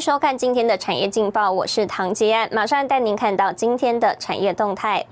[0.00, 5.04] 收看今天的产业劲报，我是唐杰安，马上带您看到今天的产业动态。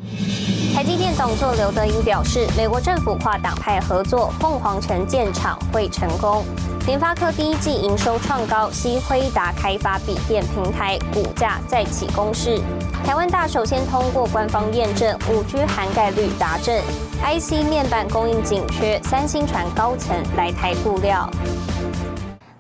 [0.74, 6.44] 台积电董座刘德英表示，美国政府跨党派合作，凤凰城建厂会成功。
[6.86, 12.60] 联发科第一季营收创高，西辉达开发笔电平台股价再起攻势。
[13.04, 16.82] 台湾大首先通过官方验证，五 G 涵盖率达阵。
[17.22, 21.30] IC 面板供应紧缺，三星传高层来台布料。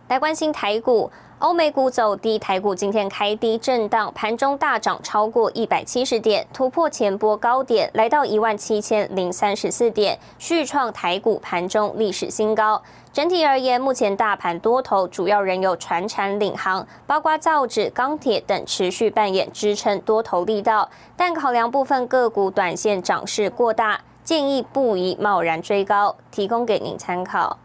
[0.08, 1.10] 来关心台股。
[1.40, 12.80] 欧美股走低，台股今天开低震荡，盘中大涨超过一百七十点，突破前波高点，来到一万七千零三十四点，续创台股盘中历史新高。
[13.12, 27.58] 整体而言，目前大盘多头主要仍有船产领航，包括造纸、钢铁等持续扮演支撑多头力道，但考量部分个股短线涨势过大，建议不宜贸然追高，提供给您参考。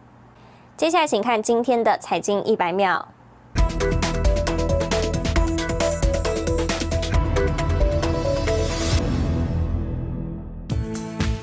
[0.76, 3.08] 接下来，请看今天的财经一百秒。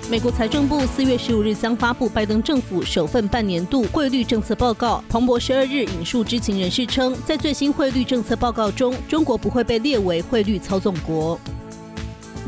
[0.09, 5.03] 美国财政部四月十五日将发布拜登政府首份半年度汇率政策报告。
[5.09, 11.37] 彭博十二日引述知情人士称，在最新汇率政策报告中，中国不会被列为汇率操纵国。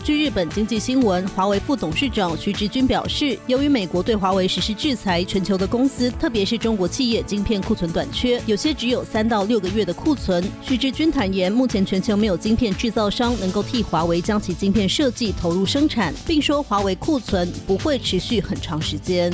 [0.09, 10.42] 据日本经济新闻，华为副董事长徐直军表示，由于美国对华为实施制裁，全球的公司，特别是中国企业，晶片库存短缺，有些只有三到六个月的库存。
[10.62, 19.31] 徐直军坦言，目前全球没有晶片制造商能够替华为将其晶片设计投入生产，并说华为库存不会持续很长时间。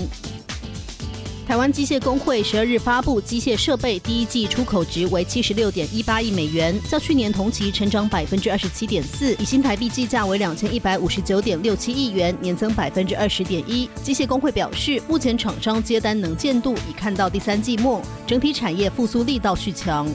[1.47, 13.89] 台湾机械工会十二日发布机械设备第一季出口值为七十六点一八亿美元，较去年同期成长百分之二十七点四，以新台币计价为两千一百五十九点六七亿元，年增百分之二十点一。
[14.03, 20.09] 机械工会表示，目前厂商接单能见度已看到第三季末，整体产业复苏力道续强。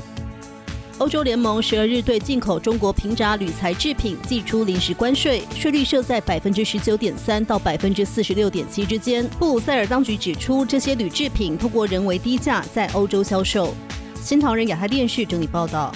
[0.99, 9.25] 欧洲联盟十二日对进口中国平轧铝材制品寄出临时关税，税率设在百分之十九点三到百分之四十六点七之间。
[9.39, 13.73] 布鲁塞尔当局指出，这些铝制品通过人为低价在欧洲销售。
[14.15, 15.95] 新唐人亚太电视整理报道。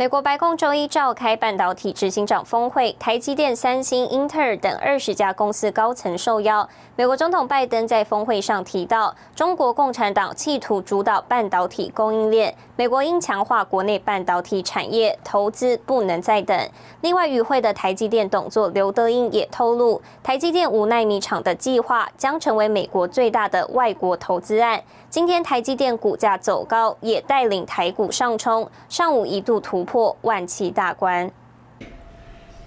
[0.00, 6.66] 美国白宫周一召开半导体执行长峰会，台积电、三星、英特尔等二十家公司高层受邀。
[6.96, 16.58] 美国总统拜登在峰会上提到，中国共产党企图主导半导体供应链，美国应强化国内半导体产业投资，不能再等。
[17.02, 24.82] 另外，与会的台积电董座刘德英也透露，台积电五纳米厂的计划将成为美国最大的外国投资案。
[25.10, 31.28] 今天台积电股价走高，也带领台股上冲，上午一度突破破万七大关。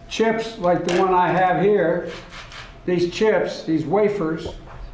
[0.09, 2.09] Chips like the one I have here.
[2.85, 4.49] These chips, these wafers,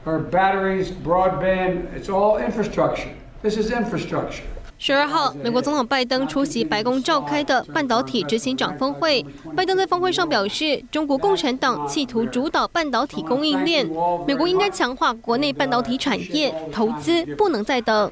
[0.06, 1.88] are batteries, broadband.
[1.97, 3.09] It's all infrastructure.
[3.41, 4.44] This is infrastructure.
[4.78, 9.25] 十二号，美国总统拜登出席白宫召开的半导体执行长峰会。
[9.57, 13.90] 拜登在峰会上表示，中国共产党企图主导半导体供应链，
[14.28, 18.11] 美国应该强化国内半导体产业投资，不能再等。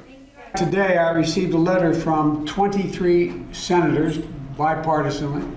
[0.56, 4.18] Today, I received a letter from 23 senators,
[4.56, 5.54] bipartisanly,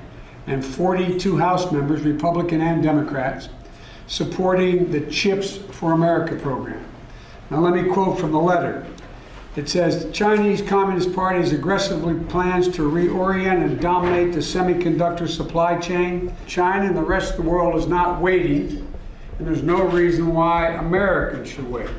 [0.48, 3.50] and 42 House members, Republican and Democrats.
[4.08, 6.84] supporting the Chips for America program.
[7.50, 8.86] Now, let me quote from the letter.
[9.56, 15.78] It says the Chinese Communist Party aggressively plans to reorient and dominate the semiconductor supply
[15.78, 16.34] chain.
[16.46, 18.86] China and the rest of the world is not waiting,
[19.38, 21.90] and there's no reason why Americans should wait.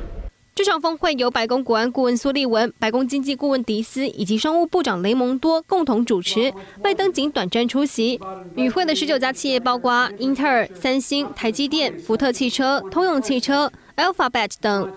[0.55, 8.19] 这场峰会由白宫国安顾问苏利文、白宫经济顾问迪斯以及商务部长雷蒙多共同主持，拜登仅短暂出席。
[8.55, 14.93] 与会的十九家企业包括英特尔、三星、台积电、福特汽车、通用汽车、Alphabet 等。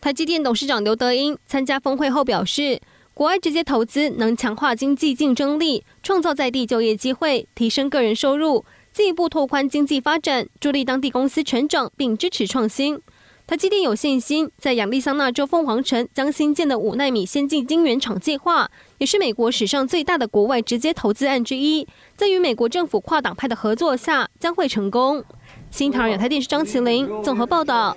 [0.00, 2.80] 台积电董事长刘德英参加峰会后表示，
[3.14, 13.00] 国外直接投资能强化经济竞争力，创造在地就业机会，提升个人收入，进一步拓宽经济发展，助力当地公司成长，并支持创新。
[13.46, 25.22] 台积电有信心，在亚利桑那州凤凰城将新建的五纳米先进晶圆厂计划，也是美国史上最大的国外直接投资案之一，在与美国政府跨党派的合作下，将会成功。
[25.70, 27.96] 新唐人亚太电视张麒麟综合报道。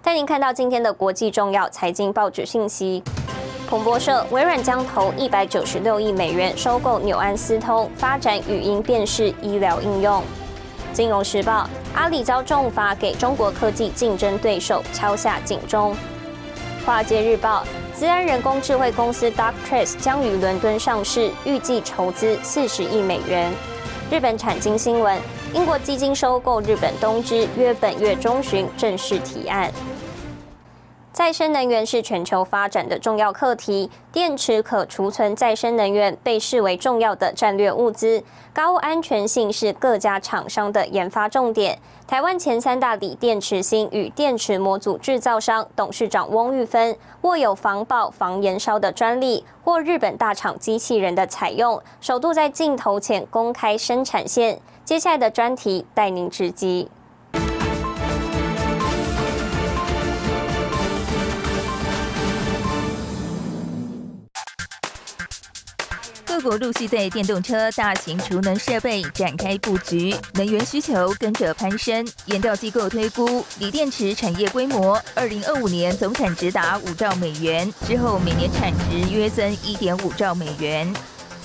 [0.00, 3.02] 带您看到今天的国际重要财经报纸信息：
[3.68, 10.22] 彭博社，微软将投一百九十六亿美元收购纽安斯通，发展语音辨识医疗应用。
[10.94, 11.68] 金融时报，
[11.98, 15.96] 阿里遭重罚，给中国科技竞争对手敲下警钟。
[16.86, 23.52] 华尔街日报，资安人工智慧公司 Darktrace 将于伦敦上市，预计筹资四十亿美元。
[24.12, 25.20] 日本产经新闻，
[25.52, 29.68] 英国基金收购日本东芝，约本月中旬正式提案。
[31.18, 38.22] 再生能源是全球发展的重要课题，电池可储存再生能源被视为重要的战略物资，
[38.52, 41.76] 高安全性是各家厂商的研发重点。
[42.06, 54.60] 台湾前三大锂电池芯与电池模组制造商董事长翁玉芬握有防爆、防燃烧的专利，或日本大厂机器人的采用，首度在镜头前公开生产线。
[54.84, 56.88] 接下来的专题带您直击。
[66.40, 72.06] 各国陆续对电动车、大型储能设备展开布局，能源需求跟着攀升。
[72.26, 80.94] 研调机构推估，锂电池产业规模，二零二五年总产值达五兆美元，之后每年产值约增一点五兆美元。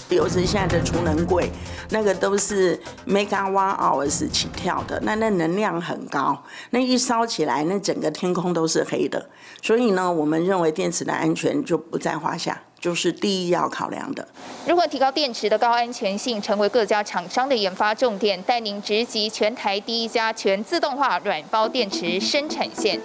[0.10, 1.50] 尤其现在的储能柜，
[1.90, 9.28] 那个都是 megawatt hours 起跳的，那那能量很高，那一烧起来，那整个天空都是黑的。
[9.60, 12.62] 所以呢，我们认为电池的安全就不在话下。
[12.84, 14.28] 就是第一要考量的。
[14.68, 18.42] 如何提高电池的高安全性，成为各家厂商的研发重点。
[18.44, 23.00] 带您直击全台第一家全自动化软包电池生产线。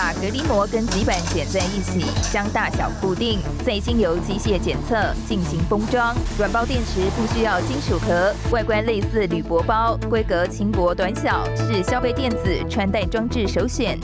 [0.00, 4.96] 把隔离膜跟极板剪在一起，将大小固定，再经由机械检测
[5.28, 6.16] 进行封装。
[6.38, 13.98] 软包电池不需要金属壳，外观类似铝箔包，规格轻薄短小，是消费电子穿戴装置首选。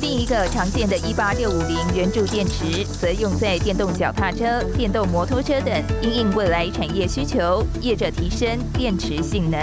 [0.00, 5.70] 另一个常见的18650圆柱电池，则用在电动脚踏车、电动摩托车等，
[6.00, 9.60] 因应未来产业需求，业者提升电池性能。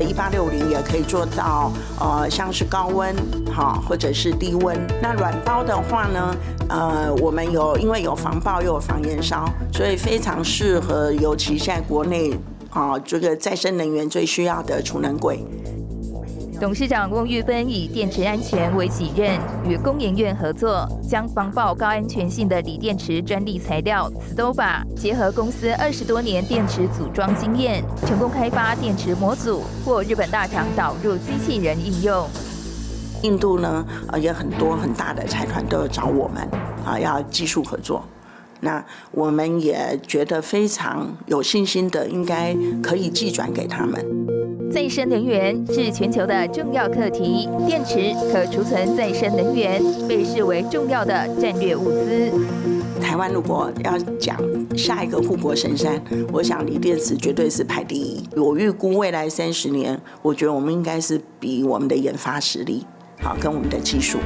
[0.00, 3.14] 18650也可以做到，呃，像是高温，
[3.52, 4.78] 好，或者是低温。
[5.02, 6.34] 那软包的话呢，
[6.70, 12.32] 呃，我们有因为有防爆又有防燃烧，所以非常适合，尤其在国内
[12.70, 15.44] 啊，这个再生能源最需要的储能柜。
[16.58, 19.38] 董事长翁玉芬以电池安全为己任，
[19.68, 32.26] 与工研院合作，将防爆高安全性的锂电池专利材料 Stova 结合公司二十多年电池组装经验，成功开发电池模组，或日本大厂导入机器人应用。
[33.22, 36.42] 印度呢，呃，也很多很大的财团都有找我们，
[36.84, 38.02] 啊，要技术合作。
[38.60, 44.04] 那我们也觉得非常有信心的，应该可以寄转给他们。
[44.70, 52.30] 再生能源是全球的重要课题，电池可储存再生能源被视为重要的战略物资。
[53.00, 54.38] 台湾如果要讲
[54.76, 56.00] 下一个护国神山，
[56.30, 58.22] 我想锂电池绝对是排第一。
[58.36, 62.86] 我预估未来三十年，我觉得我们应该是比我们的研发实力。
[63.22, 64.18] 好，跟我们的技术。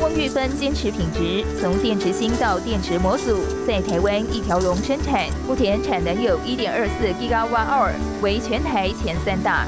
[0.00, 3.36] 翁玉芬坚持品质，从电池芯到电池模组，
[3.66, 9.66] 在台湾一条龙生产，目前产能有一点二四 Gigawatt，为全台前三大。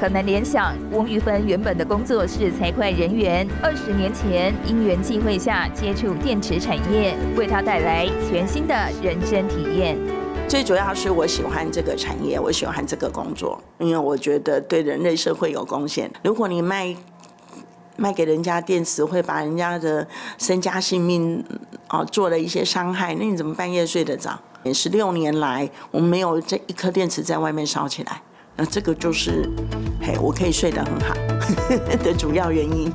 [0.00, 9.96] 可能联想，翁玉芬原本的工作是财会人员，二十年前因缘际会下接触电池产业，为他带来全新的人生体验。
[10.48, 16.10] 最主要是我喜欢这个产业，我喜欢这个工作，因为我觉得对人类社会有贡献。
[16.24, 16.96] 如果你卖。
[17.98, 20.06] 卖给人家电池会把人家的
[20.38, 21.44] 身家性命
[21.88, 24.38] 哦做了一些伤害，那你怎么半夜睡得着？
[24.72, 28.22] 十六年来，我们没有这一颗电池在外面烧起来，
[28.56, 29.48] 那这个就是
[30.00, 31.14] 嘿，我可以睡得很好
[32.04, 32.92] 的主要原因。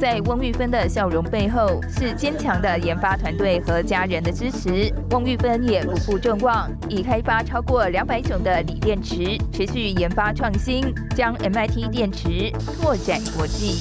[0.00, 4.90] 在翁玉芬的笑容背后，是坚强的研发团队和家人的支持。
[5.10, 10.82] 翁玉芬也不负众望，已开发超过两百种的锂电池，持续研发创新，
[11.14, 13.78] 将 MIT 电池拓展国际。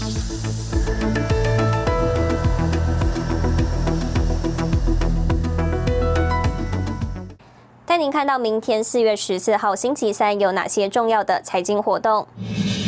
[7.86, 12.28] 带您看到明天四月十四号星期三有哪些重要的财经活动？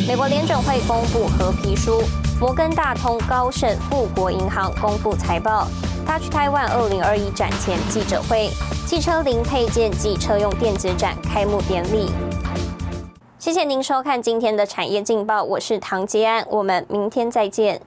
[0.06, 2.02] 美国联准会公布合皮书。
[2.42, 5.68] 摩根大通、高盛、富国银行公布财报。
[6.04, 8.50] Touch Taiwan 二零二一展前记者会，
[8.84, 12.10] 汽车零配件及车用电子展开幕典礼。
[13.38, 17.80] 谢谢您收看今天的产业劲报，我是唐吉安，我们明天再见。